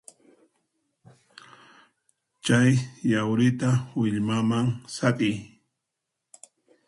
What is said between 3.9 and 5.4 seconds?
willmaman sat'iy.